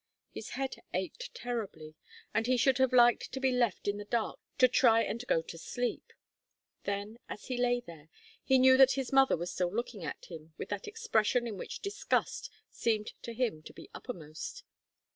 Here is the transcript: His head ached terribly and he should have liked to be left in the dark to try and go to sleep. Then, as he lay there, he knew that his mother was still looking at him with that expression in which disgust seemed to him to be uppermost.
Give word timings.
His 0.31 0.49
head 0.57 0.77
ached 0.95 1.31
terribly 1.35 1.93
and 2.33 2.47
he 2.47 2.57
should 2.57 2.79
have 2.79 2.91
liked 2.91 3.31
to 3.33 3.39
be 3.39 3.51
left 3.51 3.87
in 3.87 3.97
the 3.99 4.05
dark 4.05 4.39
to 4.57 4.67
try 4.67 5.03
and 5.03 5.23
go 5.27 5.43
to 5.43 5.59
sleep. 5.59 6.11
Then, 6.85 7.19
as 7.29 7.45
he 7.45 7.55
lay 7.55 7.81
there, 7.81 8.09
he 8.43 8.57
knew 8.57 8.77
that 8.77 8.93
his 8.93 9.13
mother 9.13 9.37
was 9.37 9.51
still 9.53 9.71
looking 9.71 10.03
at 10.03 10.25
him 10.25 10.55
with 10.57 10.69
that 10.69 10.87
expression 10.87 11.45
in 11.45 11.55
which 11.55 11.81
disgust 11.81 12.49
seemed 12.71 13.13
to 13.21 13.31
him 13.35 13.61
to 13.61 13.73
be 13.73 13.91
uppermost. 13.93 14.63